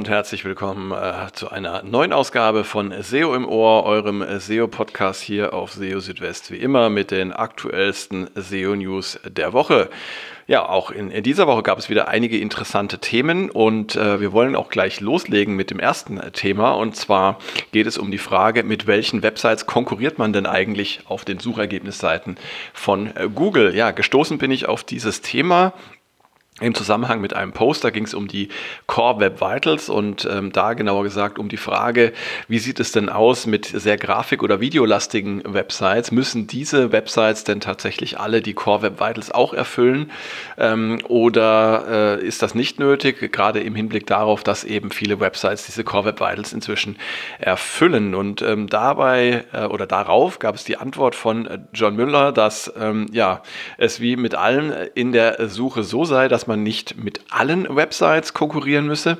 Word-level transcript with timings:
Und 0.00 0.08
herzlich 0.08 0.46
willkommen 0.46 0.92
äh, 0.92 1.30
zu 1.34 1.50
einer 1.50 1.82
neuen 1.82 2.14
Ausgabe 2.14 2.64
von 2.64 2.90
SEO 3.02 3.34
im 3.34 3.46
Ohr, 3.46 3.84
eurem 3.84 4.24
SEO-Podcast 4.38 5.20
hier 5.20 5.52
auf 5.52 5.74
SEO 5.74 6.00
Südwest, 6.00 6.50
wie 6.50 6.56
immer 6.56 6.88
mit 6.88 7.10
den 7.10 7.34
aktuellsten 7.34 8.30
SEO-News 8.34 9.20
der 9.28 9.52
Woche. 9.52 9.90
Ja, 10.46 10.66
auch 10.66 10.90
in, 10.90 11.10
in, 11.10 11.22
dieser 11.22 11.46
Woche 11.46 11.62
gab 11.62 11.78
es 11.78 11.90
wieder 11.90 12.08
einige 12.08 12.38
interessante 12.38 12.98
Themen 12.98 13.50
und 13.50 13.94
äh, 13.94 14.22
wir 14.22 14.32
wollen 14.32 14.56
auch 14.56 14.70
gleich 14.70 15.00
loslegen 15.00 15.54
mit 15.54 15.70
dem 15.70 15.78
ersten 15.78 16.18
Thema. 16.32 16.70
Und 16.70 16.96
zwar 16.96 17.38
geht 17.70 17.86
es 17.86 17.98
um 17.98 18.10
die 18.10 18.16
Frage, 18.16 18.64
mit 18.64 18.86
welchen 18.86 19.22
Websites 19.22 19.66
konkurriert 19.66 20.18
man 20.18 20.32
denn 20.32 20.46
eigentlich 20.46 21.00
auf 21.08 21.26
den 21.26 21.40
Suchergebnisseiten 21.40 22.38
von 22.72 23.14
äh, 23.14 23.28
Google? 23.28 23.76
Ja, 23.76 23.90
gestoßen 23.90 24.38
bin 24.38 24.50
ich 24.50 24.66
auf 24.66 24.82
dieses 24.82 25.20
Thema 25.20 25.74
im 26.60 26.74
Zusammenhang 26.74 27.20
mit 27.20 27.34
einem 27.34 27.52
Post, 27.52 27.84
da 27.84 27.90
ging 27.90 28.04
es 28.04 28.14
um 28.14 28.28
die 28.28 28.48
Core 28.86 29.20
Web 29.20 29.40
Vitals 29.40 29.88
und 29.88 30.28
ähm, 30.30 30.52
da 30.52 30.74
genauer 30.74 31.04
gesagt 31.04 31.38
um 31.38 31.48
die 31.48 31.56
Frage, 31.56 32.12
wie 32.48 32.58
sieht 32.58 32.80
es 32.80 32.92
denn 32.92 33.08
aus 33.08 33.46
mit 33.46 33.66
sehr 33.66 33.96
grafik- 33.96 34.42
oder 34.42 34.60
videolastigen 34.60 35.42
Websites? 35.46 36.10
Müssen 36.12 36.46
diese 36.46 36.92
Websites 36.92 37.44
denn 37.44 37.60
tatsächlich 37.60 38.20
alle 38.20 38.42
die 38.42 38.54
Core 38.54 38.82
Web 38.82 39.00
Vitals 39.00 39.30
auch 39.30 39.54
erfüllen 39.54 40.10
ähm, 40.58 40.98
oder 41.08 42.18
äh, 42.20 42.26
ist 42.26 42.42
das 42.42 42.54
nicht 42.54 42.78
nötig, 42.78 43.32
gerade 43.32 43.60
im 43.60 43.74
Hinblick 43.74 44.06
darauf, 44.06 44.42
dass 44.42 44.64
eben 44.64 44.90
viele 44.90 45.20
Websites 45.20 45.66
diese 45.66 45.84
Core 45.84 46.06
Web 46.06 46.20
Vitals 46.20 46.52
inzwischen 46.52 46.96
erfüllen? 47.38 48.14
Und 48.14 48.42
ähm, 48.42 48.68
dabei 48.68 49.44
äh, 49.52 49.64
oder 49.64 49.86
darauf 49.86 50.38
gab 50.38 50.54
es 50.54 50.64
die 50.64 50.76
Antwort 50.76 51.14
von 51.14 51.46
äh, 51.46 51.58
John 51.72 51.96
Müller, 51.96 52.32
dass 52.32 52.72
ähm, 52.78 53.06
ja, 53.12 53.42
es 53.78 54.00
wie 54.00 54.16
mit 54.16 54.34
allem 54.34 54.72
in 54.94 55.12
der 55.12 55.48
Suche 55.48 55.82
so 55.82 56.04
sei, 56.04 56.28
dass 56.28 56.46
man 56.46 56.49
man 56.50 56.62
nicht 56.62 57.02
mit 57.02 57.20
allen 57.30 57.74
Websites 57.74 58.34
konkurrieren 58.34 58.86
müsse, 58.86 59.18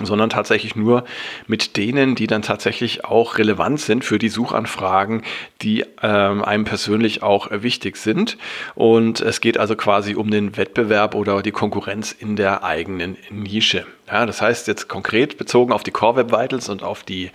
sondern 0.00 0.30
tatsächlich 0.30 0.76
nur 0.76 1.04
mit 1.46 1.76
denen, 1.76 2.14
die 2.14 2.26
dann 2.26 2.42
tatsächlich 2.42 3.04
auch 3.04 3.38
relevant 3.38 3.80
sind 3.80 4.04
für 4.04 4.18
die 4.18 4.28
Suchanfragen, 4.28 5.22
die 5.62 5.84
ähm, 6.02 6.44
einem 6.44 6.64
persönlich 6.64 7.22
auch 7.22 7.48
wichtig 7.50 7.96
sind. 7.96 8.38
Und 8.74 9.20
es 9.20 9.40
geht 9.40 9.58
also 9.58 9.76
quasi 9.76 10.14
um 10.14 10.30
den 10.30 10.56
Wettbewerb 10.56 11.14
oder 11.14 11.42
die 11.42 11.50
Konkurrenz 11.50 12.12
in 12.12 12.36
der 12.36 12.64
eigenen 12.64 13.16
Nische. 13.30 13.86
Ja, 14.06 14.24
das 14.24 14.40
heißt 14.40 14.68
jetzt 14.68 14.88
konkret 14.88 15.36
bezogen 15.36 15.72
auf 15.72 15.82
die 15.82 15.90
Core 15.90 16.16
Web 16.16 16.32
Vitals 16.32 16.68
und 16.68 16.82
auf 16.82 17.02
die, 17.02 17.30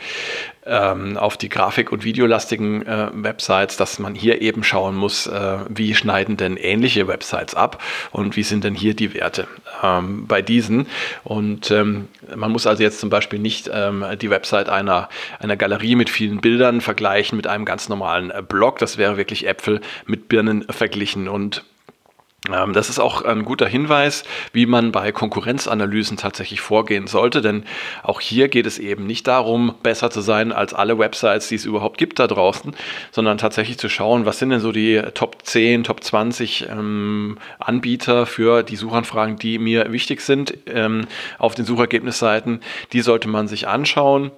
ähm, 0.66 1.18
auf 1.18 1.38
die 1.38 1.50
Grafik- 1.50 1.92
und 1.92 2.04
videolastigen 2.04 2.86
äh, 2.86 3.10
Websites, 3.14 3.78
dass 3.78 4.00
man 4.00 4.16
hier 4.16 4.42
eben 4.42 4.64
schauen 4.64 4.96
muss, 4.96 5.28
äh, 5.28 5.58
wie 5.70 5.96
schneiden 5.96 6.38
denn 6.38 6.58
ähnliche 6.58 7.08
Websites 7.08 7.56
ab 7.56 7.82
und 8.12 8.36
wie 8.36 8.44
sind 8.44 8.64
denn 8.64 8.76
hier 8.76 8.96
die 8.96 9.14
Werte 9.14 9.48
ähm, 9.82 10.28
bei 10.28 10.42
diesen. 10.42 10.88
Und 11.24 11.72
ähm, 11.72 12.08
man 12.36 12.52
muss 12.52 12.68
also 12.68 12.84
jetzt 12.84 13.00
zum 13.00 13.10
Beispiel 13.10 13.40
nicht 13.40 13.70
ähm, 13.74 14.06
die 14.22 14.30
Website 14.30 14.70
einer, 14.70 15.10
einer 15.40 15.58
Galerie 15.58 15.96
mit 15.96 16.10
vielen 16.10 16.42
Bildern 16.42 16.82
vergleichen 16.82 17.36
mit 17.36 17.48
einem 17.48 17.66
ganz 17.66 17.90
normalen 17.90 18.32
äh, 18.32 18.42
Blog. 18.48 18.80
Das 18.80 18.98
wäre 18.98 19.18
wirklich 19.18 19.48
Äpfel 19.48 19.82
mit 20.06 20.30
Birnen 20.30 20.64
verglichen. 20.70 21.28
Und 21.28 21.64
das 22.50 22.90
ist 22.90 23.00
auch 23.00 23.22
ein 23.22 23.46
guter 23.46 23.68
Hinweis, 23.68 24.26
wie 24.52 24.66
man 24.66 24.92
bei 24.92 25.14
Konkurrenzanalysen 25.14 26.18
tatsächlich 26.18 26.60
vorgehen 26.60 27.08
sollte, 27.08 27.42
denn 27.42 27.64
auch 28.04 28.20
hier 28.20 28.50
geht 28.50 28.66
es 28.66 28.80
eben 28.80 29.08
nicht 29.08 29.28
darum, 29.28 29.76
besser 29.82 30.12
zu 30.12 30.20
sein 30.20 30.52
als 30.52 30.74
alle 30.74 31.00
Websites, 31.00 31.48
die 31.48 31.56
es 31.56 31.64
überhaupt 31.64 31.98
gibt 31.98 32.20
da 32.20 32.28
draußen, 32.28 32.76
sondern 33.12 33.38
tatsächlich 33.38 33.78
zu 33.78 33.88
schauen, 33.88 34.26
was 34.26 34.40
sind 34.40 34.50
denn 34.50 34.60
so 34.60 34.74
die 34.74 35.02
Top 35.14 35.38
10, 35.44 35.86
Top 35.86 36.04
20 36.04 36.68
ähm, 36.70 37.38
Anbieter 37.60 38.26
für 38.26 38.64
die 38.64 38.76
Suchanfragen, 38.76 39.38
die 39.38 39.58
mir 39.58 39.94
wichtig 39.94 40.20
sind 40.20 40.54
ähm, 40.68 41.08
auf 41.38 41.56
den 41.56 41.64
Suchergebnisseiten. 41.64 42.60
Die 42.92 43.02
sollte 43.02 43.30
man 43.30 43.48
sich 43.48 43.70
anschauen 43.70 44.32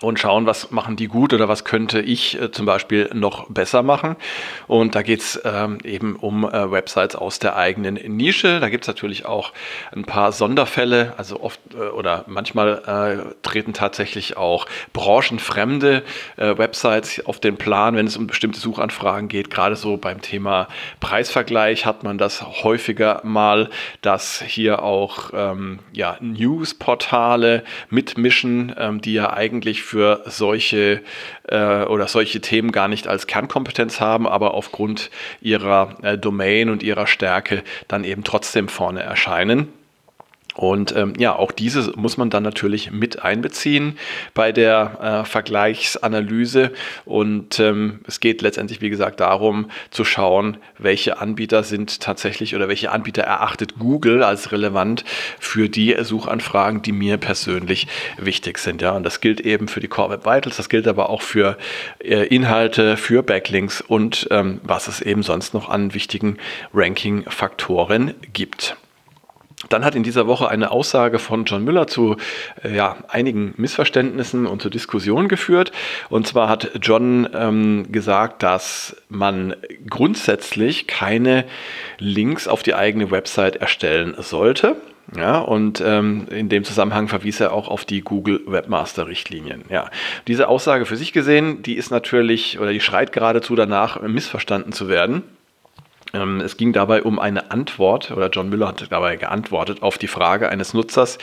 und 0.00 0.20
schauen, 0.20 0.46
was 0.46 0.70
machen 0.70 0.96
die 0.96 1.08
gut 1.08 1.32
oder 1.32 1.48
was 1.48 1.64
könnte 1.64 2.00
ich 2.00 2.40
äh, 2.40 2.52
zum 2.52 2.66
Beispiel 2.66 3.10
noch 3.12 3.50
besser 3.50 3.82
machen. 3.82 4.16
Und 4.68 4.94
da 4.94 5.02
geht 5.02 5.20
es 5.20 5.40
ähm, 5.44 5.78
eben 5.82 6.14
um 6.16 6.44
äh, 6.44 6.70
Websites 6.70 7.16
aus 7.16 7.40
der 7.40 7.56
eigenen 7.56 7.94
Nische. 7.94 8.60
Da 8.60 8.68
gibt 8.68 8.84
es 8.84 8.88
natürlich 8.88 9.26
auch 9.26 9.52
ein 9.92 10.04
paar 10.04 10.30
Sonderfälle, 10.30 11.14
also 11.16 11.40
oft 11.40 11.60
äh, 11.74 11.78
oder 11.78 12.24
manchmal 12.28 13.26
äh, 13.26 13.34
treten 13.42 13.72
tatsächlich 13.72 14.36
auch 14.36 14.66
branchenfremde 14.92 16.04
äh, 16.36 16.56
Websites 16.56 17.26
auf 17.26 17.40
den 17.40 17.56
Plan, 17.56 17.96
wenn 17.96 18.06
es 18.06 18.16
um 18.16 18.28
bestimmte 18.28 18.60
Suchanfragen 18.60 19.28
geht. 19.28 19.50
Gerade 19.50 19.74
so 19.74 19.96
beim 19.96 20.20
Thema 20.20 20.68
Preisvergleich 21.00 21.86
hat 21.86 22.04
man 22.04 22.18
das 22.18 22.42
häufiger 22.62 23.20
mal, 23.24 23.68
dass 24.00 24.42
hier 24.42 24.82
auch 24.82 25.30
ähm, 25.34 25.80
ja, 25.92 26.16
Newsportale 26.20 27.64
mitmischen, 27.90 28.74
ähm, 28.78 29.00
die 29.00 29.14
ja 29.14 29.32
eigentlich 29.32 29.87
für 29.88 30.22
solche 30.26 31.00
äh, 31.44 31.84
oder 31.84 32.08
solche 32.08 32.42
Themen 32.42 32.72
gar 32.72 32.88
nicht 32.88 33.08
als 33.08 33.26
Kernkompetenz 33.26 34.00
haben, 34.00 34.28
aber 34.28 34.52
aufgrund 34.52 35.10
ihrer 35.40 35.96
äh, 36.02 36.18
Domain 36.18 36.68
und 36.68 36.82
ihrer 36.82 37.06
Stärke 37.06 37.62
dann 37.88 38.04
eben 38.04 38.22
trotzdem 38.22 38.68
vorne 38.68 39.02
erscheinen. 39.02 39.72
Und 40.58 40.92
ähm, 40.96 41.12
ja, 41.16 41.36
auch 41.36 41.52
diese 41.52 41.92
muss 41.94 42.16
man 42.16 42.30
dann 42.30 42.42
natürlich 42.42 42.90
mit 42.90 43.22
einbeziehen 43.22 43.96
bei 44.34 44.50
der 44.50 45.22
äh, 45.22 45.24
Vergleichsanalyse. 45.24 46.72
Und 47.04 47.60
ähm, 47.60 48.00
es 48.08 48.18
geht 48.18 48.42
letztendlich, 48.42 48.80
wie 48.80 48.90
gesagt, 48.90 49.20
darum 49.20 49.70
zu 49.90 50.04
schauen, 50.04 50.56
welche 50.76 51.20
Anbieter 51.20 51.62
sind 51.62 52.00
tatsächlich 52.00 52.56
oder 52.56 52.66
welche 52.66 52.90
Anbieter 52.90 53.22
erachtet 53.22 53.78
Google 53.78 54.24
als 54.24 54.50
relevant 54.50 55.04
für 55.38 55.68
die 55.68 55.94
Suchanfragen, 56.00 56.82
die 56.82 56.90
mir 56.90 57.18
persönlich 57.18 57.86
wichtig 58.16 58.58
sind. 58.58 58.82
Ja, 58.82 58.96
und 58.96 59.04
das 59.04 59.20
gilt 59.20 59.40
eben 59.40 59.68
für 59.68 59.78
die 59.78 59.86
Core 59.86 60.10
Web 60.10 60.26
Vitals, 60.26 60.56
das 60.56 60.68
gilt 60.68 60.88
aber 60.88 61.08
auch 61.08 61.22
für 61.22 61.56
äh, 62.00 62.26
Inhalte, 62.34 62.96
für 62.96 63.22
Backlinks 63.22 63.80
und 63.80 64.26
ähm, 64.32 64.60
was 64.64 64.88
es 64.88 65.02
eben 65.02 65.22
sonst 65.22 65.54
noch 65.54 65.68
an 65.68 65.94
wichtigen 65.94 66.36
Ranking-Faktoren 66.74 68.14
gibt. 68.32 68.76
Dann 69.68 69.84
hat 69.84 69.94
in 69.94 70.02
dieser 70.02 70.26
Woche 70.26 70.48
eine 70.48 70.70
Aussage 70.70 71.18
von 71.18 71.44
John 71.44 71.64
Müller 71.64 71.86
zu 71.86 72.16
äh, 72.62 72.74
ja, 72.74 72.96
einigen 73.08 73.54
Missverständnissen 73.56 74.46
und 74.46 74.62
zur 74.62 74.70
Diskussion 74.70 75.28
geführt. 75.28 75.72
Und 76.08 76.26
zwar 76.26 76.48
hat 76.48 76.70
John 76.82 77.28
ähm, 77.34 77.86
gesagt, 77.90 78.42
dass 78.42 78.96
man 79.08 79.54
grundsätzlich 79.88 80.86
keine 80.86 81.44
Links 81.98 82.48
auf 82.48 82.62
die 82.62 82.74
eigene 82.74 83.10
Website 83.10 83.56
erstellen 83.56 84.14
sollte. 84.18 84.76
Ja, 85.16 85.38
und 85.38 85.80
ähm, 85.80 86.26
in 86.30 86.50
dem 86.50 86.64
Zusammenhang 86.64 87.08
verwies 87.08 87.40
er 87.40 87.54
auch 87.54 87.68
auf 87.68 87.86
die 87.86 88.02
Google 88.02 88.42
Webmaster 88.46 89.06
Richtlinien. 89.06 89.64
Ja, 89.70 89.90
diese 90.26 90.48
Aussage 90.48 90.84
für 90.84 90.96
sich 90.96 91.14
gesehen, 91.14 91.62
die 91.62 91.74
ist 91.74 91.90
natürlich 91.90 92.58
oder 92.58 92.72
die 92.72 92.80
schreit 92.80 93.12
geradezu 93.12 93.56
danach, 93.56 94.02
missverstanden 94.02 94.72
zu 94.72 94.88
werden. 94.88 95.22
Ähm, 96.14 96.40
es 96.40 96.56
ging 96.56 96.72
dabei 96.72 97.02
um 97.02 97.18
eine 97.18 97.50
Antwort, 97.50 98.10
oder 98.10 98.28
John 98.28 98.48
Müller 98.48 98.68
hat 98.68 98.90
dabei 98.90 99.16
geantwortet 99.16 99.82
auf 99.82 99.98
die 99.98 100.08
Frage 100.08 100.48
eines 100.48 100.74
Nutzers, 100.74 101.18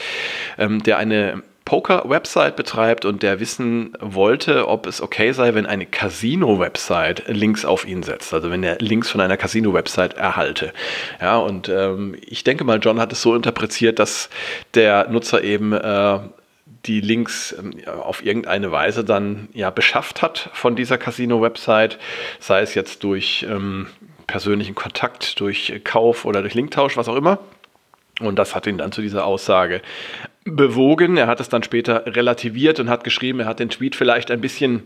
ähm, 0.57 0.83
der 0.83 0.97
eine 0.97 1.43
Poker-Website 1.65 2.55
betreibt 2.55 3.05
und 3.05 3.23
der 3.23 3.39
wissen 3.39 3.97
wollte, 3.99 4.67
ob 4.67 4.85
es 4.85 5.01
okay 5.01 5.31
sei, 5.31 5.55
wenn 5.55 5.65
eine 5.65 5.87
Casino-Website 5.87 7.23
Links 7.27 7.65
auf 7.65 7.87
ihn 7.87 8.03
setzt. 8.03 8.31
Also 8.35 8.51
wenn 8.51 8.61
er 8.61 8.77
Links 8.79 9.09
von 9.09 9.19
einer 9.19 9.35
Casino-Website 9.35 10.13
erhalte. 10.13 10.73
Ja, 11.19 11.37
und 11.37 11.67
ähm, 11.67 12.15
ich 12.21 12.43
denke 12.43 12.63
mal, 12.63 12.79
John 12.79 12.99
hat 12.99 13.11
es 13.11 13.23
so 13.23 13.35
interpretiert, 13.35 13.97
dass 13.97 14.29
der 14.75 15.09
Nutzer 15.09 15.43
eben 15.43 15.73
äh, 15.73 16.19
die 16.85 17.01
Links 17.01 17.55
ähm, 17.57 17.73
auf 17.87 18.23
irgendeine 18.23 18.71
Weise 18.71 19.03
dann 19.03 19.49
ja 19.53 19.71
beschafft 19.71 20.21
hat 20.21 20.51
von 20.53 20.75
dieser 20.75 20.99
Casino-Website, 20.99 21.97
sei 22.39 22.61
es 22.61 22.75
jetzt 22.75 23.03
durch 23.03 23.43
ähm, 23.49 23.87
persönlichen 24.27 24.75
Kontakt, 24.75 25.39
durch 25.39 25.81
Kauf 25.83 26.25
oder 26.25 26.41
durch 26.41 26.53
Linktausch, 26.53 26.97
was 26.97 27.07
auch 27.07 27.15
immer. 27.15 27.39
Und 28.19 28.37
das 28.39 28.55
hat 28.55 28.65
ihn 28.65 28.77
dann 28.77 28.91
zu 28.91 29.01
dieser 29.01 29.25
Aussage 29.25 29.81
bewogen. 30.45 31.17
Er 31.17 31.27
hat 31.27 31.39
es 31.39 31.49
dann 31.49 31.63
später 31.63 32.05
relativiert 32.05 32.79
und 32.79 32.89
hat 32.89 33.03
geschrieben, 33.03 33.41
er 33.41 33.45
hat 33.47 33.59
den 33.59 33.69
Tweet 33.69 33.95
vielleicht 33.95 34.31
ein 34.31 34.41
bisschen 34.41 34.83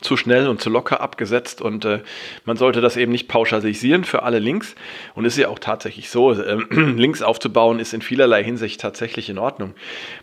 zu 0.00 0.16
schnell 0.16 0.48
und 0.48 0.60
zu 0.60 0.68
locker 0.68 1.00
abgesetzt 1.00 1.62
und 1.62 1.84
äh, 1.84 2.00
man 2.44 2.56
sollte 2.56 2.80
das 2.80 2.96
eben 2.96 3.12
nicht 3.12 3.28
pauschalisieren 3.28 4.04
für 4.04 4.22
alle 4.22 4.38
Links. 4.38 4.74
Und 5.14 5.24
ist 5.24 5.38
ja 5.38 5.48
auch 5.48 5.58
tatsächlich 5.58 6.10
so, 6.10 6.32
äh, 6.32 6.58
Links 6.70 7.22
aufzubauen 7.22 7.78
ist 7.78 7.94
in 7.94 8.02
vielerlei 8.02 8.42
Hinsicht 8.42 8.80
tatsächlich 8.80 9.30
in 9.30 9.38
Ordnung. 9.38 9.74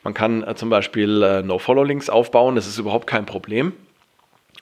Man 0.03 0.13
kann 0.13 0.43
äh, 0.43 0.55
zum 0.55 0.69
Beispiel 0.69 1.23
äh, 1.23 1.41
No-Follow-Links 1.41 2.09
aufbauen, 2.09 2.55
das 2.55 2.67
ist 2.67 2.77
überhaupt 2.77 3.07
kein 3.07 3.25
Problem. 3.25 3.73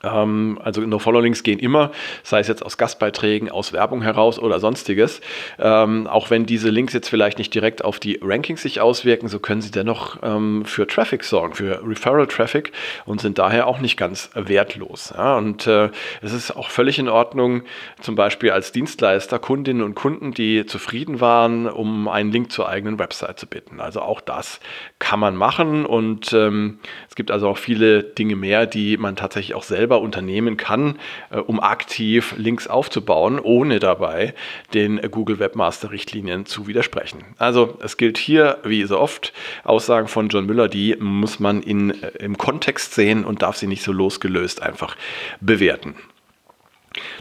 Ähm, 0.02 0.58
also 0.62 0.80
No-Follow-Links 0.80 1.42
gehen 1.42 1.58
immer, 1.58 1.92
sei 2.22 2.40
es 2.40 2.48
jetzt 2.48 2.64
aus 2.64 2.76
Gastbeiträgen, 2.76 3.50
aus 3.50 3.72
Werbung 3.72 4.02
heraus 4.02 4.38
oder 4.38 4.60
sonstiges. 4.60 5.20
Ähm, 5.58 6.06
auch 6.06 6.30
wenn 6.30 6.46
diese 6.46 6.70
Links 6.70 6.92
jetzt 6.92 7.08
vielleicht 7.08 7.38
nicht 7.38 7.54
direkt 7.54 7.84
auf 7.84 7.98
die 7.98 8.18
Rankings 8.22 8.62
sich 8.62 8.80
auswirken, 8.80 9.28
so 9.28 9.38
können 9.38 9.60
sie 9.60 9.70
dennoch 9.70 10.18
ähm, 10.22 10.64
für 10.64 10.86
Traffic 10.86 11.24
sorgen, 11.24 11.54
für 11.54 11.82
Referral-Traffic 11.86 12.72
und 13.04 13.20
sind 13.20 13.38
daher 13.38 13.66
auch 13.66 13.78
nicht 13.78 13.96
ganz 13.96 14.30
wertlos. 14.34 15.12
Ja? 15.16 15.36
Und 15.36 15.66
äh, 15.66 15.90
es 16.20 16.32
ist 16.32 16.50
auch 16.56 16.70
völlig 16.70 16.98
in 16.98 17.08
Ordnung, 17.08 17.62
zum 18.00 18.14
Beispiel 18.14 18.50
als 18.50 18.72
Dienstleister 18.72 19.38
Kundinnen 19.38 19.82
und 19.82 19.94
Kunden, 19.94 20.32
die 20.32 20.66
zufrieden 20.66 21.20
waren, 21.20 21.68
um 21.68 22.08
einen 22.08 22.32
Link 22.32 22.52
zur 22.52 22.68
eigenen 22.68 22.98
Website 22.98 23.38
zu 23.38 23.46
bitten. 23.46 23.80
Also 23.80 24.00
auch 24.00 24.20
das 24.20 24.60
kann 24.98 25.20
man 25.20 25.36
machen 25.36 25.86
und 25.86 26.32
ähm, 26.32 26.78
es 27.08 27.14
gibt 27.14 27.30
also 27.30 27.48
auch 27.48 27.58
viele 27.58 28.02
Dinge 28.02 28.36
mehr, 28.36 28.66
die 28.66 28.96
man 28.96 29.16
tatsächlich 29.16 29.54
auch 29.54 29.62
selber 29.62 29.81
selber 29.82 30.00
unternehmen 30.00 30.56
kann, 30.56 31.00
äh, 31.30 31.38
um 31.38 31.58
aktiv 31.58 32.34
Links 32.36 32.68
aufzubauen, 32.68 33.40
ohne 33.40 33.80
dabei 33.80 34.32
den 34.74 35.00
Google 35.10 35.40
Webmaster 35.40 35.90
Richtlinien 35.90 36.46
zu 36.46 36.68
widersprechen. 36.68 37.24
Also 37.36 37.78
es 37.82 37.96
gilt 37.96 38.16
hier, 38.16 38.58
wie 38.62 38.84
so 38.84 39.00
oft, 39.00 39.32
Aussagen 39.64 40.06
von 40.06 40.28
John 40.28 40.46
Müller, 40.46 40.68
die 40.68 40.94
muss 41.00 41.40
man 41.40 41.62
in, 41.64 42.00
äh, 42.00 42.10
im 42.20 42.38
Kontext 42.38 42.94
sehen 42.94 43.24
und 43.24 43.42
darf 43.42 43.56
sie 43.56 43.66
nicht 43.66 43.82
so 43.82 43.90
losgelöst 43.90 44.62
einfach 44.62 44.96
bewerten. 45.40 45.96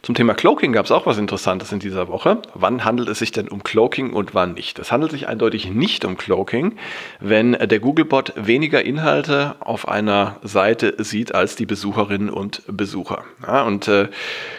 Zum 0.02 0.16
Thema 0.16 0.34
Cloaking 0.34 0.74
gab 0.74 0.86
es 0.86 0.92
auch 0.92 1.06
was 1.06 1.18
Interessantes 1.18 1.72
in 1.72 1.80
dieser 1.80 2.08
Woche. 2.08 2.42
Wann 2.54 2.84
handelt 2.84 3.10
es 3.10 3.20
sich 3.20 3.32
denn 3.32 3.48
um 3.48 3.64
Cloaking 3.64 4.14
und 4.14 4.34
wann 4.34 4.54
nicht? 4.54 4.80
Es 4.80 4.92
handelt 4.92 5.12
sich 5.12 5.28
eindeutig 5.28 5.70
nicht 5.70 6.06
um 6.06 6.18
Cloaking, 6.18 6.78
wenn 7.20 7.54
der 7.54 7.80
Googlebot 7.80 8.34
weniger 8.36 8.84
Inhalte 8.84 9.56
auf 9.60 9.88
einer 9.88 10.38
Seite 10.44 10.96
sieht 11.04 11.34
als 11.34 11.56
die 11.56 11.66
Besucherinnen 11.66 12.30
und 12.30 12.64
Besucher. 12.68 13.24
Ja, 13.46 13.64
und 13.64 13.88
äh, 13.88 14.10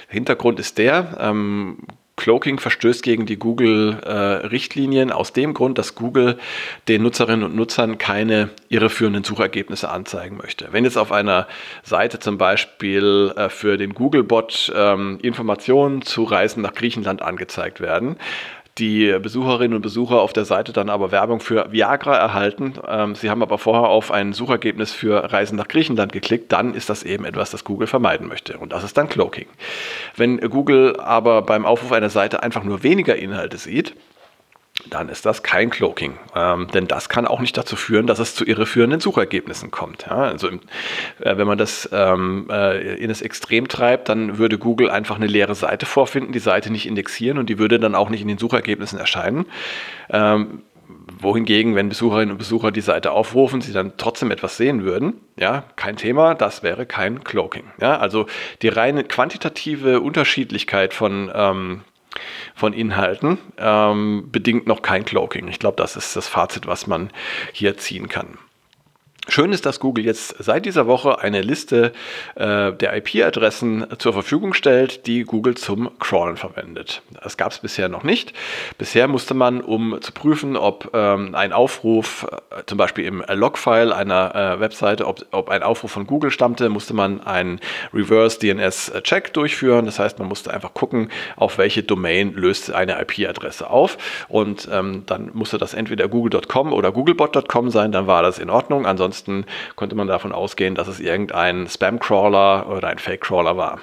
Hintergrund 0.09 0.61
ist 0.61 0.79
der, 0.79 1.17
ähm, 1.21 1.79
Cloaking 2.17 2.59
verstößt 2.59 3.03
gegen 3.03 3.27
die 3.27 3.39
Google-Richtlinien 3.39 5.09
äh, 5.09 5.13
aus 5.13 5.33
dem 5.33 5.55
Grund, 5.55 5.79
dass 5.79 5.95
Google 5.95 6.39
den 6.89 7.03
Nutzerinnen 7.03 7.45
und 7.45 7.57
Nutzern 7.57 7.99
keine 7.99 8.51
irreführenden 8.69 9.25
Suchergebnisse 9.25 9.89
anzeigen 9.89 10.37
möchte. 10.37 10.69
Wenn 10.73 10.85
jetzt 10.85 10.99
auf 10.99 11.11
einer 11.11 11.49
Seite 11.83 12.19
zum 12.19 12.39
Beispiel 12.39 13.33
äh, 13.37 13.49
für 13.49 13.79
den 13.79 13.95
Google-Bot 13.95 14.73
ähm, 14.77 15.19
Informationen 15.23 16.03
zu 16.03 16.25
Reisen 16.25 16.63
nach 16.63 16.75
Griechenland 16.75 17.23
angezeigt 17.23 17.81
werden, 17.81 18.17
die 18.79 19.19
Besucherinnen 19.21 19.77
und 19.77 19.83
Besucher 19.83 20.21
auf 20.21 20.33
der 20.33 20.45
Seite 20.45 20.73
dann 20.73 20.89
aber 20.89 21.11
Werbung 21.11 21.41
für 21.41 21.71
Viagra 21.71 22.17
erhalten. 22.17 22.75
Ähm, 22.89 23.15
sie 23.15 23.29
haben 23.29 23.43
aber 23.43 23.59
vorher 23.59 23.89
auf 23.89 24.11
ein 24.11 24.33
Suchergebnis 24.33 24.93
für 24.93 25.33
Reisen 25.33 25.57
nach 25.57 25.69
Griechenland 25.69 26.13
geklickt, 26.13 26.53
dann 26.53 26.75
ist 26.75 26.89
das 26.89 27.03
eben 27.03 27.25
etwas, 27.25 27.51
das 27.51 27.65
Google 27.65 27.87
vermeiden 27.87 28.29
möchte. 28.29 28.57
Und 28.59 28.73
das 28.73 28.85
ist 28.85 28.97
dann 28.97 29.09
Cloaking. 29.09 29.47
Wenn 30.17 30.39
Google 30.39 30.99
aber 30.99 31.43
beim 31.43 31.67
Aufruf 31.67 31.93
einer 31.93 32.11
Seite 32.11 32.43
einfach 32.43 32.65
nur 32.65 32.83
weniger 32.83 33.17
Inhalte 33.17 33.59
sieht, 33.59 33.95
dann 34.91 35.09
ist 35.09 35.27
das 35.27 35.43
kein 35.43 35.71
Cloaking. 35.71 36.19
Ähm, 36.35 36.69
denn 36.73 36.87
das 36.87 37.09
kann 37.09 37.27
auch 37.27 37.41
nicht 37.41 37.57
dazu 37.57 37.77
führen, 37.77 38.07
dass 38.07 38.19
es 38.19 38.35
zu 38.35 38.45
irreführenden 38.45 39.01
Suchergebnissen 39.01 39.71
kommt. 39.71 40.07
Ja, 40.09 40.17
also 40.17 40.49
äh, 40.49 40.59
wenn 41.21 41.47
man 41.47 41.59
das 41.59 41.89
ähm, 41.93 42.49
äh, 42.51 42.97
in 42.97 43.09
das 43.09 43.23
Extrem 43.23 43.69
treibt, 43.69 44.09
dann 44.09 44.39
würde 44.39 44.59
Google 44.59 44.91
einfach 44.91 45.17
eine 45.17 45.27
leere 45.27 45.55
Seite 45.55 45.87
vorfinden, 45.87 46.33
die 46.33 46.39
Seite 46.39 46.71
nicht 46.71 46.87
indexieren 46.87 47.39
und 47.39 47.49
die 47.49 47.59
würde 47.59 47.79
dann 47.79 47.95
auch 47.95 48.11
nicht 48.11 48.23
in 48.23 48.29
den 48.29 48.39
Suchergebnissen 48.39 48.99
erscheinen. 48.99 49.47
Ähm, 50.11 50.63
wohingegen, 51.21 51.75
wenn 51.75 51.89
Besucherinnen 51.89 52.33
und 52.33 52.39
Besucher 52.39 52.71
die 52.71 52.81
Seite 52.81 53.13
aufrufen, 53.13 53.61
sie 53.61 53.73
dann 53.73 53.93
trotzdem 53.97 54.31
etwas 54.31 54.57
sehen 54.57 54.85
würden, 54.85 55.15
ja, 55.37 55.65
kein 55.77 55.97
Thema, 55.97 56.35
das 56.35 56.63
wäre 56.63 56.87
kein 56.87 57.25
Cloaking. 57.25 57.65
Ja, 57.81 57.99
also 57.99 58.27
die 58.63 58.69
reine 58.69 59.05
quantitative 59.05 60.01
Unterschiedlichkeit 60.01 60.95
von 60.95 61.31
ähm, 61.35 61.83
von 62.55 62.73
Inhalten, 62.73 63.39
ähm, 63.59 64.29
bedingt 64.31 64.67
noch 64.67 64.83
kein 64.83 65.05
Cloaking. 65.05 65.49
Ich 65.49 65.59
glaube, 65.59 65.77
das 65.77 65.97
ist 65.97 66.17
das 66.17 66.29
Fazit, 66.29 66.67
was 66.67 66.87
man 66.87 67.11
hier 67.53 67.77
ziehen 67.77 68.09
kann. 68.09 68.39
Schön 69.29 69.53
ist, 69.53 69.67
dass 69.67 69.79
Google 69.79 70.05
jetzt 70.05 70.35
seit 70.41 70.67
dieser 70.67 70.89
Woche 70.89 71.21
eine 71.21 71.43
Liste 71.43 71.93
äh, 72.35 72.73
der 72.73 72.97
IP-Adressen 72.97 73.87
zur 73.99 74.13
Verfügung 74.13 74.53
stellt, 74.53 75.07
die 75.07 75.23
Google 75.23 75.55
zum 75.55 75.97
Crawlen 76.01 76.37
verwendet. 76.37 77.03
Das 77.23 77.37
gab 77.37 77.53
es 77.53 77.61
bisher 77.61 77.89
noch 77.89 78.03
nicht. 78.03 78.33
Bisher 78.79 79.07
musste 79.07 79.35
man, 79.35 79.61
um 79.61 79.97
zu 80.01 80.11
prüfen, 80.11 80.57
ob 80.57 80.91
ähm, 80.93 81.37
ein 81.37 81.53
Aufruf, 81.53 82.27
äh, 82.51 82.65
zum 82.67 82.79
Beispiel 82.79 83.05
im 83.05 83.23
Logfile 83.33 83.95
einer 83.95 84.35
äh, 84.35 84.61
Webseite, 84.61 85.07
ob, 85.07 85.25
ob 85.31 85.51
ein 85.51 85.63
Aufruf 85.63 85.93
von 85.93 86.09
Google 86.09 86.33
stammte, 86.33 86.69
musste 86.69 86.93
man 86.93 87.21
einen 87.21 87.61
Reverse 87.95 88.41
DNS-Check 88.41 89.33
durchführen. 89.35 89.87
Das 89.87 90.01
heißt, 90.01 90.19
man 90.19 90.27
musste 90.27 90.53
einfach 90.53 90.75
gucken, 90.75 91.11
auf 91.37 91.59
welche 91.59 91.85
Domain 91.85 92.35
löst 92.35 92.73
eine 92.73 93.01
IP-Adresse 93.01 93.71
auf. 93.71 93.99
Und 94.29 94.69
ähm, 94.71 95.05
dann 95.07 95.31
musste 95.33 95.59
das 95.59 95.75
entweder 95.75 96.09
google.com 96.09 96.73
oder 96.73 96.91
googlebot.com 96.91 97.71
sein, 97.71 97.93
dann 97.93 98.09
war 98.09 98.25
das 98.25 98.41
in 98.41 98.51
Ordnung. 98.51 98.85
Ansonsten 98.85 99.12
ansonsten 99.13 99.45
konnte 99.77 99.95
man 99.95 100.09
davon 100.09 100.33
ausgehen, 100.33 100.75
dass 100.75 100.89
es 100.89 100.99
irgendein 100.99 101.69
Spam-Crawler 101.69 102.67
oder 102.69 102.89
ein 102.89 102.99
Fake-Crawler 102.99 103.57
war. 103.59 103.81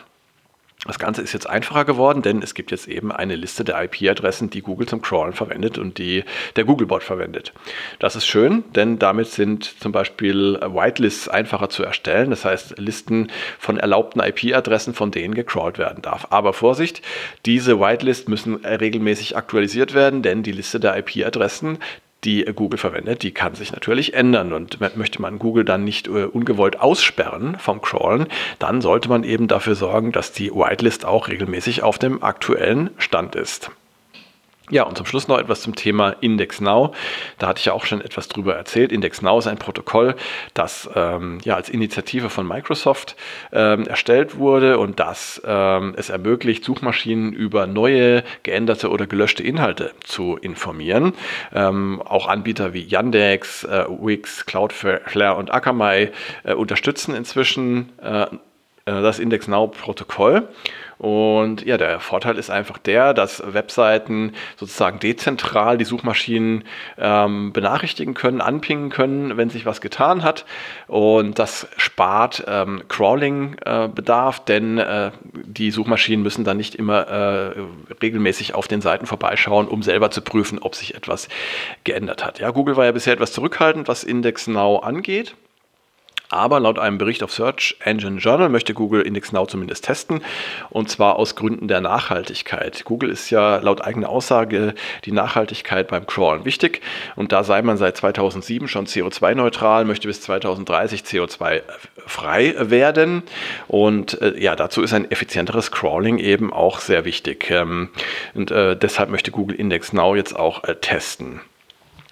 Das 0.86 0.98
Ganze 0.98 1.22
ist 1.22 1.34
jetzt 1.34 1.48
einfacher 1.48 1.84
geworden, 1.84 2.22
denn 2.22 2.42
es 2.42 2.54
gibt 2.54 2.72
jetzt 2.72 2.88
eben 2.88 3.12
eine 3.12 3.36
Liste 3.36 3.66
der 3.66 3.84
IP-Adressen, 3.84 4.50
die 4.50 4.62
Google 4.62 4.88
zum 4.88 5.02
Crawlen 5.02 5.34
verwendet 5.34 5.78
und 5.78 5.98
die 5.98 6.24
der 6.56 6.64
Googlebot 6.64 7.04
verwendet. 7.04 7.52
Das 8.00 8.16
ist 8.16 8.26
schön, 8.26 8.64
denn 8.76 8.98
damit 8.98 9.28
sind 9.28 9.66
zum 9.66 9.92
Beispiel 9.92 10.58
Whitelists 10.62 11.28
einfacher 11.28 11.70
zu 11.70 11.84
erstellen. 11.84 12.30
Das 12.30 12.46
heißt 12.46 12.80
Listen 12.80 13.30
von 13.60 13.78
erlaubten 13.78 14.22
IP-Adressen, 14.22 14.94
von 14.94 15.12
denen 15.12 15.36
gecrawlt 15.36 15.78
werden 15.78 16.02
darf. 16.02 16.28
Aber 16.30 16.54
Vorsicht, 16.54 17.02
diese 17.46 17.82
Whitelists 17.82 18.30
müssen 18.30 18.56
regelmäßig 18.66 19.36
aktualisiert 19.36 19.94
werden, 19.94 20.22
denn 20.22 20.44
die 20.44 20.54
Liste 20.54 20.80
der 20.80 20.98
IP-Adressen, 20.98 21.80
die 22.24 22.44
Google 22.44 22.78
verwendet, 22.78 23.24
die 23.24 23.32
kann 23.32 23.56
sich 23.56 23.72
natürlich 23.72 24.14
ändern. 24.14 24.54
Und 24.54 24.80
möchte 24.98 25.22
man 25.22 25.40
Google 25.40 25.66
dann 25.66 25.84
nicht 25.84 26.08
äh, 26.08 26.26
ungewollt 26.26 26.80
aussperren 26.80 27.58
vom 27.60 27.82
Crawlen, 27.82 28.28
dann 28.60 28.82
sollte 28.82 29.10
man 29.10 29.24
eben 29.24 29.48
dafür 29.48 29.76
sorgen, 29.76 30.12
dass 30.12 30.32
die 30.32 30.52
Whitelist 30.52 31.06
auch 31.06 31.28
regelmäßig 31.28 31.84
auf 31.84 31.98
dem 31.98 32.24
aktuellen 32.24 32.90
Stand 32.98 33.36
ist. 33.36 33.72
Ja, 34.72 34.84
und 34.84 34.96
zum 34.98 35.08
Schluss 35.08 35.28
noch 35.28 35.40
etwas 35.40 35.62
zum 35.62 35.74
Thema 35.74 36.16
Index 36.22 36.62
Now. 36.62 36.94
Da 37.40 37.48
hatte 37.48 37.60
ich 37.60 37.66
ja 37.66 37.74
auch 37.74 37.86
schon 37.86 38.02
etwas 38.02 38.28
drüber 38.28 38.56
erzählt. 38.56 38.92
Index 38.92 39.24
Now 39.24 39.40
ist 39.40 39.48
ein 39.48 39.58
Protokoll, 39.58 40.16
das 40.54 40.88
ähm, 40.96 41.40
ja 41.44 41.56
als 41.56 41.70
Initiative 41.70 42.30
von 42.30 42.48
Microsoft 42.48 43.16
ähm, 43.52 43.88
erstellt 43.88 44.38
wurde 44.38 44.78
und 44.78 45.00
das 45.00 45.42
ähm, 45.44 45.96
es 45.98 46.10
ermöglicht, 46.10 46.64
Suchmaschinen 46.64 47.34
über 47.34 47.66
neue, 47.66 48.24
geänderte 48.44 48.90
oder 48.90 49.08
gelöschte 49.08 49.42
Inhalte 49.42 49.92
zu 50.04 50.38
informieren. 50.38 51.14
Ähm, 51.52 52.02
auch 52.06 52.28
Anbieter 52.28 52.74
wie 52.74 52.84
Yandex, 52.84 53.64
äh, 53.64 53.86
Wix, 53.90 54.46
Cloudflare 54.46 55.36
und 55.36 55.52
Akamai 55.52 56.12
äh, 56.44 56.54
unterstützen 56.54 57.16
inzwischen 57.16 57.90
äh 58.04 58.28
das 58.92 59.20
Index 59.20 59.48
Now 59.48 59.68
Protokoll. 59.68 60.48
Und 61.00 61.66
ja, 61.66 61.78
der 61.78 62.02
Vorteil 62.02 62.38
ist 62.38 62.50
einfach 62.50 62.78
der, 62.78 63.14
dass 63.14 63.42
Webseiten 63.54 64.34
sozusagen 64.58 65.00
dezentral 65.00 65.78
die 65.78 65.86
Suchmaschinen 65.86 66.66
ähm, 66.98 67.54
benachrichtigen 67.54 68.14
können, 68.14 68.42
anpingen 68.42 68.90
können, 68.90 69.38
wenn 69.38 69.50
sich 69.50 69.66
was 69.66 69.80
getan 69.80 70.24
hat. 70.24 70.46
Und 70.88 71.40
das 71.40 71.70
spart 71.78 72.44
ähm, 72.48 72.84
Crawling-Bedarf, 72.90 74.40
äh, 74.40 74.42
denn 74.48 74.78
äh, 74.78 75.12
die 75.34 75.72
Suchmaschinen 75.72 76.22
müssen 76.22 76.44
dann 76.44 76.58
nicht 76.58 76.76
immer 76.76 77.08
äh, 77.08 77.54
regelmäßig 78.02 78.54
auf 78.54 78.68
den 78.68 78.82
Seiten 78.82 79.06
vorbeischauen, 79.06 79.70
um 79.70 79.84
selber 79.84 80.12
zu 80.12 80.22
prüfen, 80.22 80.60
ob 80.60 80.76
sich 80.76 80.96
etwas 80.96 81.30
geändert 81.86 82.26
hat. 82.26 82.40
Ja, 82.40 82.52
Google 82.52 82.76
war 82.76 82.84
ja 82.84 82.92
bisher 82.92 83.14
etwas 83.14 83.32
zurückhaltend, 83.32 83.88
was 83.88 84.04
Index 84.04 84.48
Now 84.48 84.80
angeht. 84.80 85.34
Aber 86.30 86.60
laut 86.60 86.78
einem 86.78 87.00
Bericht 87.00 87.24
auf 87.24 87.32
Search 87.32 87.76
Engine 87.84 88.20
Journal 88.20 88.50
möchte 88.50 88.76
Google 88.76 89.02
Index 89.02 89.32
Now 89.32 89.48
zumindest 89.48 89.86
testen 89.86 90.22
und 90.70 90.88
zwar 90.88 91.16
aus 91.16 91.36
Gründen 91.36 91.68
der 91.68 91.82
Nachhaltigkeit. 91.82 92.86
Google 92.86 93.10
ist 93.10 93.32
ja 93.32 93.58
laut 93.58 93.84
eigener 93.84 94.10
Aussage 94.10 94.76
die 95.06 95.12
Nachhaltigkeit 95.12 95.88
beim 95.88 96.06
Crawlen 96.06 96.46
wichtig 96.46 96.82
und 97.16 97.32
da 97.32 97.44
sei 97.44 97.64
man 97.64 97.78
seit 97.78 97.98
2007 97.98 98.68
schon 98.68 98.86
CO2-neutral, 98.86 99.86
möchte 99.86 100.08
bis 100.08 100.22
2030 100.22 101.02
CO2-frei 101.02 102.56
werden 102.60 103.24
und 103.68 104.22
äh, 104.22 104.40
ja, 104.40 104.56
dazu 104.56 104.84
ist 104.84 104.94
ein 104.94 105.10
effizienteres 105.10 105.72
Crawling 105.72 106.20
eben 106.20 106.54
auch 106.54 106.80
sehr 106.80 107.06
wichtig 107.06 107.50
ähm, 107.50 107.90
und 108.36 108.52
äh, 108.52 108.76
deshalb 108.76 109.10
möchte 109.10 109.32
Google 109.32 109.56
Index 109.56 109.94
Now 109.94 110.16
jetzt 110.16 110.36
auch 110.36 110.64
äh, 110.64 110.76
testen. 110.76 111.42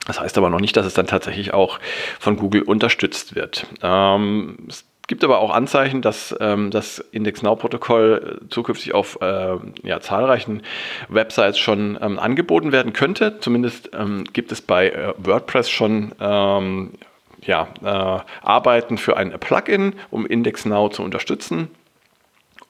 Das 0.07 0.19
heißt 0.21 0.37
aber 0.37 0.49
noch 0.49 0.61
nicht, 0.61 0.75
dass 0.77 0.85
es 0.85 0.93
dann 0.93 1.05
tatsächlich 1.05 1.53
auch 1.53 1.79
von 2.19 2.37
Google 2.37 2.63
unterstützt 2.63 3.35
wird. 3.35 3.67
Ähm, 3.83 4.57
es 4.69 4.85
gibt 5.07 5.23
aber 5.23 5.39
auch 5.39 5.51
Anzeichen, 5.51 6.01
dass 6.01 6.35
ähm, 6.39 6.71
das 6.71 6.99
IndexNow-Protokoll 6.99 8.41
zukünftig 8.49 8.93
auf 8.93 9.19
äh, 9.21 9.55
ja, 9.83 9.99
zahlreichen 9.99 10.63
Websites 11.09 11.59
schon 11.59 11.97
ähm, 12.01 12.19
angeboten 12.19 12.71
werden 12.71 12.93
könnte. 12.93 13.39
Zumindest 13.39 13.91
ähm, 13.93 14.23
gibt 14.31 14.51
es 14.51 14.61
bei 14.61 14.89
äh, 14.89 15.13
WordPress 15.17 15.69
schon 15.69 16.13
ähm, 16.19 16.91
ja, 17.41 17.67
äh, 17.83 18.21
Arbeiten 18.45 18.97
für 18.97 19.17
ein 19.17 19.31
Plugin, 19.39 19.93
um 20.09 20.25
IndexNow 20.25 20.89
zu 20.89 21.03
unterstützen. 21.03 21.69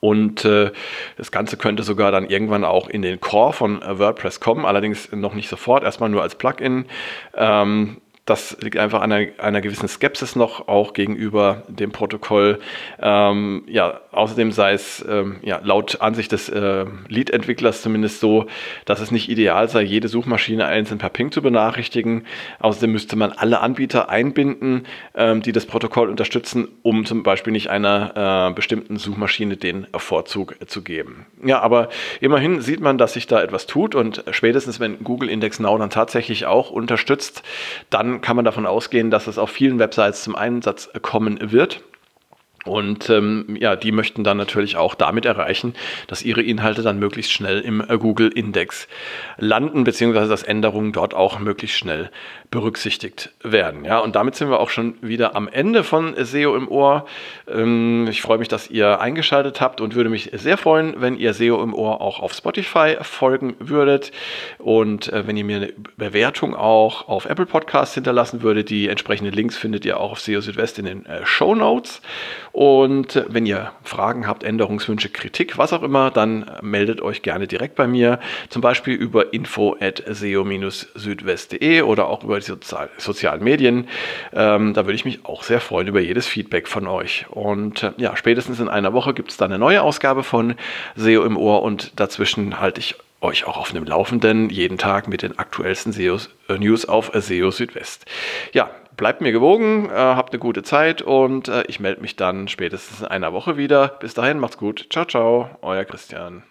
Und 0.07 0.45
äh, 0.45 0.71
das 1.17 1.31
Ganze 1.33 1.57
könnte 1.57 1.83
sogar 1.83 2.13
dann 2.13 2.29
irgendwann 2.29 2.63
auch 2.63 2.87
in 2.87 3.01
den 3.01 3.19
Core 3.19 3.51
von 3.51 3.81
äh, 3.81 3.99
WordPress 3.99 4.39
kommen, 4.39 4.65
allerdings 4.65 5.11
noch 5.11 5.33
nicht 5.33 5.49
sofort, 5.49 5.83
erstmal 5.83 6.07
nur 6.07 6.21
als 6.21 6.35
Plugin. 6.35 6.85
Ähm, 7.35 7.97
das 8.27 8.57
liegt 8.61 8.77
einfach 8.77 9.01
an 9.01 9.11
einer, 9.11 9.31
einer, 9.37 9.61
gewissen 9.61 9.87
Skepsis 9.87 10.35
noch 10.35 10.67
auch 10.67 10.93
gegenüber 10.93 11.63
dem 11.69 11.91
Protokoll. 11.91 12.59
Ähm, 13.01 13.63
ja, 13.67 14.01
außerdem 14.11 14.51
sei 14.51 14.73
es 14.73 15.03
ähm, 15.09 15.37
ja, 15.43 15.61
laut 15.63 16.01
Ansicht 16.01 16.33
des 16.33 16.49
äh, 16.49 16.85
Lead-Entwicklers 17.07 17.81
zumindest 17.81 18.19
so, 18.19 18.45
dass 18.83 18.99
es 18.99 19.11
nicht 19.11 19.29
ideal 19.29 19.69
sei, 19.69 19.81
jede 19.81 20.09
Suchmaschine 20.09 20.65
einzeln 20.65 20.97
per 20.97 21.09
Ping 21.09 21.31
zu 21.31 21.41
benachrichtigen. 21.41 22.25
Außerdem 22.59 22.91
müsste 22.91 23.15
man 23.15 23.31
alle 23.31 23.61
Anbieter 23.61 24.09
einbinden, 24.09 24.85
ähm, 25.15 25.41
die 25.41 25.53
das 25.53 25.65
Protokoll 25.65 26.09
unterstützen, 26.09 26.67
um 26.81 27.05
zum 27.05 27.23
Beispiel 27.23 27.53
nicht 27.53 27.69
einer 27.69 28.49
äh, 28.49 28.53
bestimmten 28.53 28.97
Suchmaschine 28.97 29.55
den 29.55 29.87
Vorzug 29.95 30.57
zu 30.67 30.83
geben. 30.83 31.25
Ja, 31.45 31.61
aber 31.61 31.87
immerhin 32.19 32.59
sieht 32.59 32.81
man, 32.81 32.97
dass 32.97 33.13
sich 33.13 33.25
da 33.25 33.41
etwas 33.41 33.67
tut 33.67 33.95
und 33.95 34.25
spätestens 34.31 34.81
wenn 34.81 35.01
Google 35.05 35.29
Index 35.29 35.61
Now 35.61 35.77
dann 35.77 35.89
tatsächlich 35.89 36.45
auch 36.45 36.71
unterstützt, 36.71 37.43
dann 37.89 38.16
kann 38.21 38.35
man 38.35 38.45
davon 38.45 38.65
ausgehen, 38.65 39.11
dass 39.11 39.27
es 39.27 39.37
auf 39.37 39.49
vielen 39.49 39.79
Websites 39.79 40.23
zum 40.23 40.35
Einsatz 40.35 40.89
kommen 41.01 41.51
wird. 41.51 41.83
Und 42.67 43.09
ähm, 43.09 43.57
ja, 43.59 43.75
die 43.75 43.91
möchten 43.91 44.23
dann 44.23 44.37
natürlich 44.37 44.77
auch 44.77 44.95
damit 44.95 45.25
erreichen, 45.25 45.73
dass 46.07 46.23
ihre 46.23 46.41
Inhalte 46.41 46.81
dann 46.81 46.99
möglichst 46.99 47.31
schnell 47.31 47.59
im 47.61 47.81
äh, 47.81 47.97
Google 47.97 48.29
Index 48.29 48.87
landen, 49.37 49.83
beziehungsweise 49.83 50.29
dass 50.29 50.43
Änderungen 50.43 50.91
dort 50.91 51.13
auch 51.13 51.39
möglichst 51.39 51.77
schnell 51.77 52.09
berücksichtigt 52.49 53.31
werden. 53.43 53.83
Ja, 53.83 53.99
und 53.99 54.15
damit 54.15 54.35
sind 54.35 54.49
wir 54.49 54.59
auch 54.59 54.69
schon 54.69 54.95
wieder 55.01 55.35
am 55.35 55.47
Ende 55.47 55.83
von 55.83 56.15
SEO 56.17 56.55
im 56.55 56.69
Ohr. 56.69 57.05
Ähm, 57.47 58.07
ich 58.09 58.21
freue 58.21 58.37
mich, 58.37 58.47
dass 58.47 58.69
ihr 58.69 59.01
eingeschaltet 59.01 59.59
habt 59.59 59.81
und 59.81 59.95
würde 59.95 60.09
mich 60.09 60.29
sehr 60.33 60.57
freuen, 60.57 60.95
wenn 60.99 61.17
ihr 61.17 61.33
SEO 61.33 61.61
im 61.61 61.73
Ohr 61.73 61.99
auch 61.99 62.21
auf 62.21 62.33
Spotify 62.33 62.95
folgen 63.01 63.55
würdet 63.59 64.11
und 64.59 65.11
äh, 65.11 65.27
wenn 65.27 65.35
ihr 65.35 65.43
mir 65.43 65.57
eine 65.57 65.73
Bewertung 65.97 66.55
auch 66.55 67.07
auf 67.07 67.25
Apple 67.25 67.45
Podcasts 67.45 67.95
hinterlassen 67.95 68.41
würdet. 68.41 68.69
Die 68.69 68.87
entsprechenden 68.87 69.33
Links 69.33 69.57
findet 69.57 69.85
ihr 69.85 69.99
auch 69.99 70.11
auf 70.11 70.19
SEO 70.19 70.41
Südwest 70.41 70.79
in 70.79 70.85
den 70.85 71.05
äh, 71.05 71.25
Show 71.25 71.53
Notes. 71.53 72.01
Und 72.57 73.23
wenn 73.27 73.45
ihr 73.45 73.71
Fragen 73.83 74.25
habt, 74.25 74.43
Änderungswünsche, 74.43 75.09
Kritik, 75.09 75.59
was 75.59 75.73
auch 75.73 75.83
immer, 75.83 76.09
dann 76.09 76.49
meldet 76.63 77.01
euch 77.01 77.21
gerne 77.21 77.45
direkt 77.45 77.75
bei 77.75 77.85
mir, 77.85 78.19
zum 78.49 78.63
Beispiel 78.63 78.95
über 78.95 79.31
info.seo-südwest.de 79.31 81.83
oder 81.83 82.07
auch 82.07 82.23
über 82.23 82.39
die 82.39 82.47
Sozial 82.47 82.89
sozialen 82.97 83.43
Medien. 83.43 83.87
Ähm, 84.33 84.73
da 84.73 84.87
würde 84.87 84.95
ich 84.95 85.05
mich 85.05 85.23
auch 85.23 85.43
sehr 85.43 85.61
freuen 85.61 85.87
über 85.87 85.99
jedes 85.99 86.25
Feedback 86.25 86.67
von 86.67 86.87
euch. 86.87 87.27
Und 87.29 87.83
äh, 87.83 87.91
ja, 87.97 88.17
spätestens 88.17 88.59
in 88.59 88.69
einer 88.69 88.91
Woche 88.91 89.13
gibt 89.13 89.29
es 89.29 89.37
dann 89.37 89.51
eine 89.51 89.59
neue 89.59 89.83
Ausgabe 89.83 90.23
von 90.23 90.55
SEO 90.95 91.25
im 91.25 91.37
Ohr 91.37 91.61
und 91.61 91.99
dazwischen 91.99 92.59
halte 92.59 92.79
ich 92.79 92.95
euch 93.21 93.45
auch 93.45 93.57
auf 93.57 93.71
dem 93.71 93.83
Laufenden 93.83 94.49
jeden 94.49 94.79
Tag 94.79 95.07
mit 95.07 95.21
den 95.21 95.37
aktuellsten 95.37 95.93
SEOs, 95.93 96.31
äh, 96.49 96.57
News 96.57 96.85
auf 96.85 97.11
SEO 97.13 97.51
Südwest. 97.51 98.07
Ja, 98.51 98.71
bleibt 98.97 99.21
mir 99.21 99.31
gewogen, 99.31 99.89
äh, 99.89 99.93
habt 99.93 100.33
eine 100.33 100.39
gute 100.39 100.63
Zeit 100.63 101.01
und 101.01 101.47
äh, 101.47 101.63
ich 101.67 101.79
melde 101.79 102.01
mich 102.01 102.15
dann 102.15 102.47
spätestens 102.47 103.01
in 103.01 103.07
einer 103.07 103.31
Woche 103.31 103.55
wieder. 103.55 103.87
Bis 103.99 104.13
dahin, 104.13 104.39
macht's 104.39 104.57
gut. 104.57 104.87
Ciao, 104.89 105.05
ciao, 105.05 105.49
euer 105.61 105.85
Christian. 105.85 106.43